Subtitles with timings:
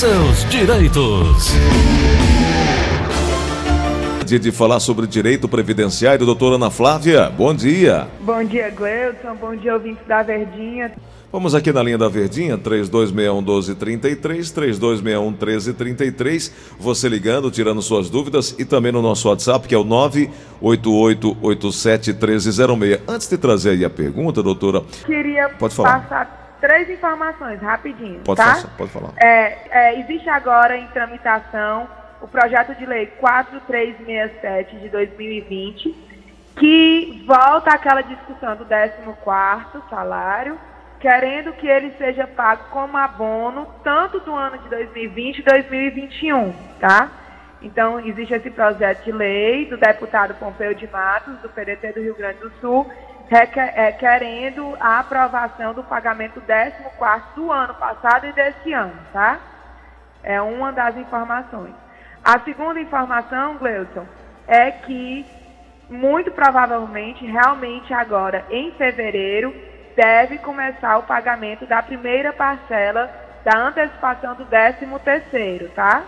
[0.00, 1.52] seus direitos.
[4.24, 7.28] Dia de falar sobre direito previdenciário, doutora Ana Flávia.
[7.28, 8.08] Bom dia.
[8.22, 9.34] Bom dia, Gleudson.
[9.38, 10.90] Bom dia, ouvintes da Verdinha.
[11.30, 16.50] Vamos aqui na linha da Verdinha, 3261-1233, 3261-1333.
[16.78, 19.84] Você ligando, tirando suas dúvidas e também no nosso WhatsApp, que é o
[20.62, 23.00] 988871306.
[23.06, 24.82] Antes de trazer aí a pergunta, doutora.
[25.04, 26.08] Queria Pode falar.
[26.08, 28.20] passar três informações rapidinho.
[28.20, 28.54] Pode, tá?
[28.54, 29.12] passar, pode falar.
[29.16, 31.88] É, é, existe agora em tramitação
[32.20, 35.94] o projeto de lei 4367 de 2020,
[36.56, 40.58] que volta àquela discussão do 14º salário,
[40.98, 47.10] querendo que ele seja pago como abono tanto do ano de 2020 e 2021, tá?
[47.62, 52.14] Então, existe esse projeto de lei do deputado Pompeu de Matos, do PDT do Rio
[52.14, 52.90] Grande do Sul,
[53.98, 59.38] querendo a aprovação do pagamento 14º do ano passado e desse ano, tá?
[60.22, 61.72] É uma das informações.
[62.24, 64.04] A segunda informação, Gleuton,
[64.48, 65.24] é que
[65.88, 69.54] muito provavelmente, realmente agora em fevereiro,
[69.96, 73.10] deve começar o pagamento da primeira parcela
[73.44, 76.02] da antecipação do 13 terceiro, tá?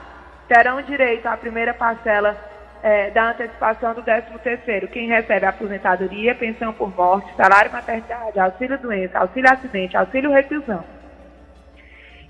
[0.48, 2.36] Terão direito à primeira parcela
[2.82, 8.78] é, da antecipação do 13 terceiro, quem recebe aposentadoria, pensão por morte, salário maternidade, auxílio
[8.78, 10.84] doença, auxílio acidente, auxílio reclusão.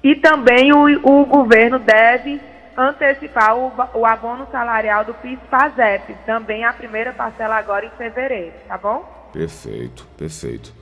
[0.02, 2.40] E também o, o governo deve
[2.76, 8.76] antecipar o, o abono salarial do PIS-PASEP, também a primeira parcela agora em fevereiro, tá
[8.76, 9.30] bom?
[9.32, 10.74] Perfeito, perfeito.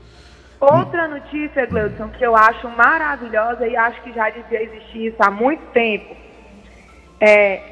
[0.61, 5.31] Outra notícia, Gleudson, que eu acho maravilhosa e acho que já devia existir isso há
[5.31, 6.15] muito tempo,
[7.21, 7.70] é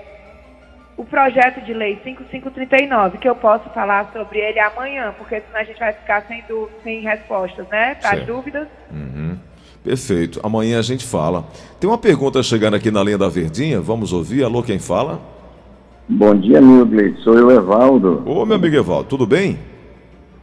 [0.98, 5.64] o projeto de lei 5539, que eu posso falar sobre ele amanhã, porque senão a
[5.64, 6.42] gente vai ficar sem,
[6.82, 8.66] sem respostas, né, para as dúvidas.
[8.91, 9.38] Uhum.
[9.84, 10.41] Perfeito.
[10.42, 11.44] Amanhã a gente fala.
[11.78, 13.80] Tem uma pergunta chegando aqui na linha da Verdinha.
[13.80, 14.42] Vamos ouvir.
[14.42, 15.20] Alô, quem fala?
[16.08, 17.14] Bom dia, Nilgley.
[17.19, 18.24] Sou eu, Evaldo.
[18.26, 19.56] Ô, meu amigo Evaldo, tudo bem?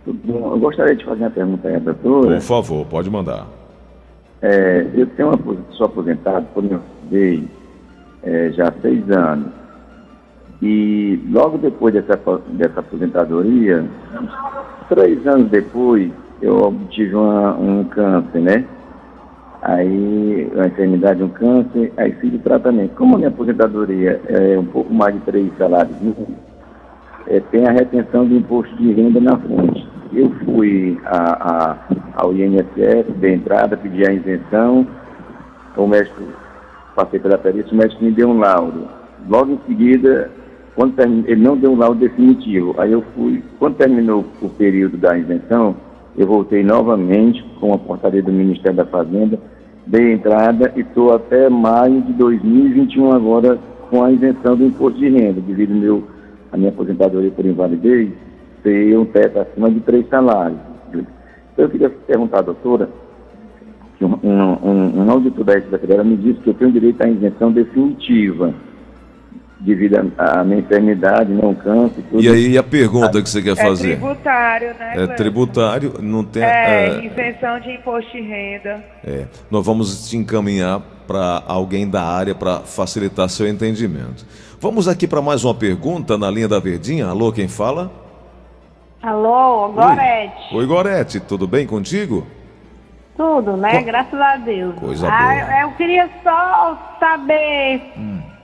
[0.06, 0.52] Tudo bom.
[0.54, 2.36] Eu gostaria de fazer uma pergunta aí, doutora.
[2.36, 3.46] Por favor, pode mandar.
[4.42, 6.80] É, eu tenho uma, sou aposentado por meu
[7.10, 7.50] filho
[8.24, 9.65] é, já há seis anos.
[10.62, 12.18] E logo depois dessa,
[12.50, 13.86] dessa aposentadoria,
[14.90, 16.12] três anos depois,
[16.42, 18.66] eu obtive uma, um câncer, né?
[19.66, 22.96] aí a enfermidade, um câncer, aí fiz o tratamento.
[22.96, 26.38] Como a minha aposentadoria é um pouco mais de três salários mínimos,
[27.28, 29.88] é, tem a retenção do imposto de renda na fonte.
[30.14, 31.78] Eu fui a, a,
[32.16, 34.86] ao INSS, de entrada, pedi a isenção,
[35.76, 36.22] o médico,
[36.96, 38.88] passei pela perícia, o médico me deu um laudo.
[39.28, 40.30] Logo em seguida,
[40.76, 42.76] quando ele não deu um laudo definitivo.
[42.78, 45.76] Aí eu fui, quando terminou o período da isenção,
[46.18, 49.40] eu voltei novamente com a portaria do Ministério da Fazenda,
[49.88, 53.58] dei entrada e estou até maio de 2021 agora
[53.90, 56.04] com a isenção do imposto de renda, devido meu,
[56.52, 58.10] a minha aposentadoria por invalidez
[58.64, 60.60] ter um teto acima de três salários.
[60.90, 62.90] Então eu queria perguntar doutora,
[63.98, 67.52] que um, um, um auditor da Secretaria me disse que eu tenho direito à isenção
[67.52, 68.54] definitiva
[69.60, 72.04] devido à minha enfermidade, não né, câncer.
[72.10, 72.22] Tudo.
[72.22, 73.94] E aí a pergunta que você quer fazer?
[73.94, 74.94] É tributário, né?
[74.96, 76.44] É tributário, não tem.
[76.44, 78.84] É, é, isenção de imposto de renda.
[79.04, 84.26] É, nós vamos te encaminhar para alguém da área para facilitar seu entendimento.
[84.60, 87.08] Vamos aqui para mais uma pergunta na linha da Verdinha.
[87.08, 87.92] Alô, quem fala?
[89.02, 90.54] Alô, Gorete.
[90.54, 92.26] Oi, Oi Gorete, tudo bem contigo?
[93.16, 93.80] Tudo, né?
[93.80, 94.76] Co Graças a Deus.
[94.76, 95.62] Coisa ah, boa.
[95.62, 97.94] Eu queria só saber.
[97.98, 98.35] Hum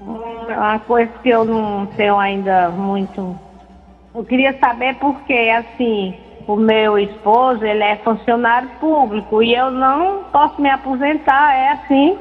[0.00, 3.38] uma coisa que eu não tenho ainda muito.
[4.14, 6.14] Eu queria saber porque, assim,
[6.46, 12.18] o meu esposo, ele é funcionário público e eu não posso me aposentar, é assim?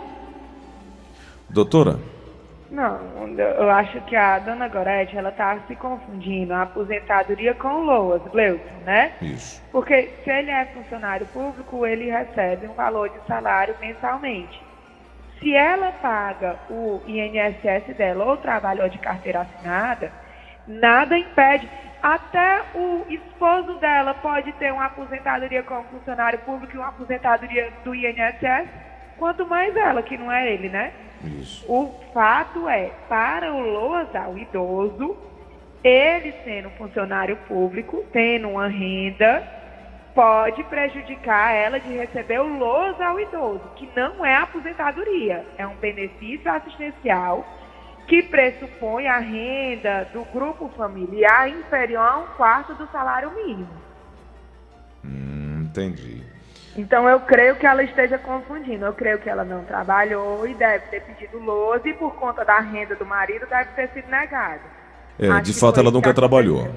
[1.50, 2.00] Doutora?
[2.72, 3.02] Não,
[3.38, 8.64] eu acho que a dona Gorete, ela está se confundindo a aposentadoria com LOAS, Gleuton,
[8.86, 9.12] né?
[9.22, 9.62] Isso.
[9.74, 14.71] Porque se ele é funcionário público, ele recebe um valor de salário mensalmente.
[15.42, 20.12] Se ela paga o INSS dela ou trabalhou de carteira assinada,
[20.68, 21.68] nada impede.
[22.02, 27.94] Até o esposo dela pode ter uma aposentadoria como funcionário público e uma aposentadoria do
[27.94, 28.68] INSS,
[29.18, 30.94] quanto mais ela, que não é ele, né?
[31.24, 31.66] Isso.
[31.68, 35.16] O fato é, para o LOASA, o idoso,
[35.84, 39.61] ele sendo funcionário público, tendo uma renda,
[40.14, 45.76] pode prejudicar ela de receber o LOS ao idoso, que não é aposentadoria, é um
[45.76, 47.46] benefício assistencial
[48.08, 53.70] que pressupõe a renda do grupo familiar inferior a um quarto do salário mínimo.
[55.06, 56.22] Hum, entendi.
[56.76, 58.86] Então eu creio que ela esteja confundindo.
[58.86, 62.60] Eu creio que ela não trabalhou e deve ter pedido lousa e por conta da
[62.60, 64.62] renda do marido deve ter sido negada.
[65.20, 66.70] É, de fato ela nunca trabalhou.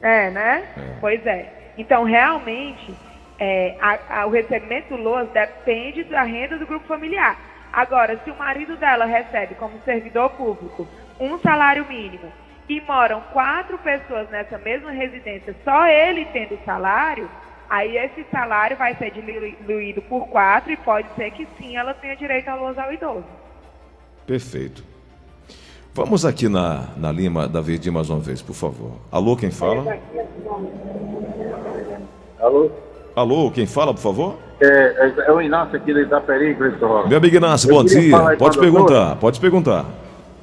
[0.00, 0.64] É, né?
[1.00, 1.65] Pois é.
[1.76, 2.94] Então, realmente,
[3.38, 7.38] é, a- a- o recebimento do LOAS depende da renda do grupo familiar.
[7.72, 10.86] Agora, se o marido dela recebe como servidor público
[11.20, 12.32] um salário mínimo
[12.68, 17.28] e moram quatro pessoas nessa mesma residência, só ele tendo salário,
[17.68, 22.16] aí esse salário vai ser diluído por quatro e pode ser que sim ela tenha
[22.16, 23.24] direito ao LOAS ao idoso.
[24.26, 24.82] Perfeito.
[25.92, 28.92] Vamos aqui na, na Lima da Verdinha mais uma vez, por favor.
[29.10, 29.98] Alô, quem fala?
[32.40, 32.70] Alô?
[33.14, 34.34] Alô, quem fala, por favor?
[34.60, 37.08] É, é, é o Inácio aqui da Itaperi, Cristóvão.
[37.08, 38.10] Meu amigo Inácio, bom dia.
[38.10, 38.60] Pode a doutora.
[38.60, 39.84] perguntar, pode perguntar.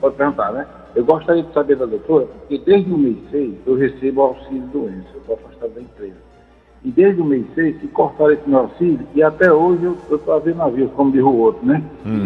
[0.02, 0.66] Pode perguntar, né?
[0.96, 5.08] Eu gostaria de saber da doutora, porque desde o mês 6 eu recebo auxílio doença,
[5.14, 6.16] eu estou afastado da empresa.
[6.84, 10.34] E desde o mês 6 se cortaram esse meu auxílio e até hoje eu estou
[10.34, 11.82] a ver navios, como diz o outro, né?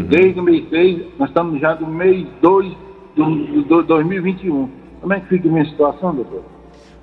[0.10, 2.74] Desde o mês 6, nós estamos já do mês 2
[3.16, 4.70] do, do 2021.
[5.00, 6.57] Como é que fica a minha situação, doutora?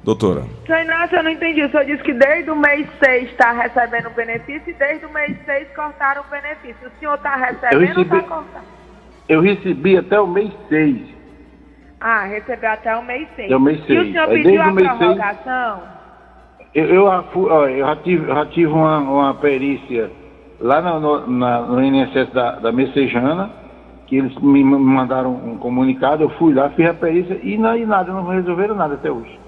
[0.04, 1.62] Doutora, Senhor Inácio, eu não entendi.
[1.64, 5.12] O senhor disse que desde o mês 6 está recebendo o benefício e desde o
[5.12, 6.88] mês 6 cortaram o benefício.
[6.88, 8.64] O senhor está recebendo ou está cortando?
[9.28, 11.14] Eu recebi até o mês 6.
[12.00, 13.46] Ah, recebeu até o mês 6.
[13.46, 14.12] Até o mês E o seis.
[14.12, 15.82] senhor pediu desde a o mês seis- prorrogação?
[16.74, 20.10] Eu, eu, eu já tive, já tive uma, uma perícia
[20.60, 23.48] lá no, no, na- no INSS da, da Messejana,
[24.06, 27.74] que eles me ma- mandaram um comunicado, eu fui lá, fiz a perícia e, não,
[27.74, 29.42] e nada, não resolveram nada até hoje.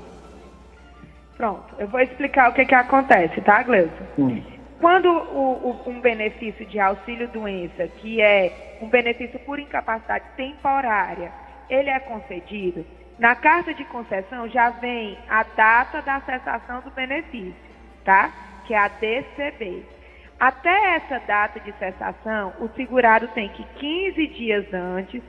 [1.37, 4.07] Pronto, eu vou explicar o que, que acontece, tá, Gleuson?
[4.19, 4.43] Hum.
[4.81, 8.51] Quando o- o- um benefício de auxílio-doença, que é
[8.81, 11.31] um benefício por incapacidade temporária,
[11.69, 12.85] ele é concedido,
[13.19, 17.55] na carta de concessão já vem a data da cessação do benefício,
[18.05, 18.31] tá?
[18.65, 19.83] Que é a DCB.
[20.39, 25.23] Até essa data de cessação, o segurado tem que 15 dias antes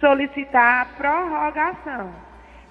[0.00, 2.10] solicitar a prorrogação.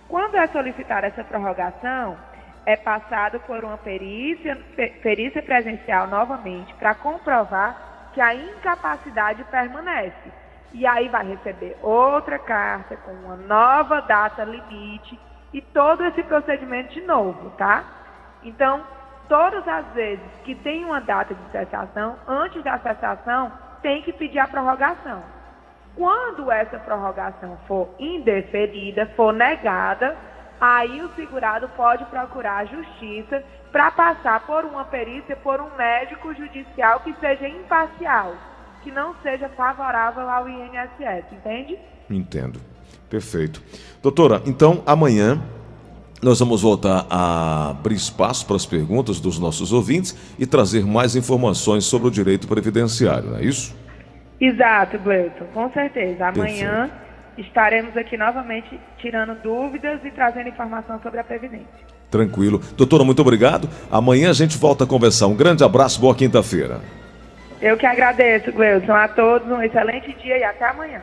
[0.08, 2.18] Quando é solicitada essa prorrogação,
[2.66, 10.32] é passado por uma perícia, pe- perícia presencial novamente para comprovar que a incapacidade permanece.
[10.74, 15.20] E aí vai receber outra carta com uma nova data limite
[15.54, 17.84] e todo esse procedimento de novo, tá?
[18.44, 18.84] Então,
[19.30, 23.52] todas as vezes que tem uma data de cessação, antes da cessação,
[23.82, 25.24] tem que pedir a prorrogação.
[25.96, 30.18] Quando essa prorrogação for indeferida, for negada,
[30.60, 36.34] aí o segurado pode procurar a justiça para passar por uma perícia por um médico
[36.34, 38.36] judicial que seja imparcial,
[38.84, 41.78] que não seja favorável ao INSS, entende?
[42.10, 42.60] entendo.
[43.10, 43.62] Perfeito.
[44.02, 45.42] Doutora, então amanhã
[46.22, 51.16] nós vamos voltar a abrir espaço para as perguntas dos nossos ouvintes e trazer mais
[51.16, 53.75] informações sobre o direito previdenciário, não é isso?
[54.40, 56.28] Exato, Gleuton, com certeza.
[56.28, 56.90] Amanhã
[57.38, 61.86] estaremos aqui novamente tirando dúvidas e trazendo informação sobre a Previdência.
[62.10, 62.62] Tranquilo.
[62.78, 63.70] Doutora, muito obrigado.
[63.92, 65.28] Amanhã a gente volta a conversar.
[65.28, 66.80] Um grande abraço, boa quinta-feira.
[67.62, 70.94] Eu que agradeço, Gleuton, a todos um excelente dia e até amanhã.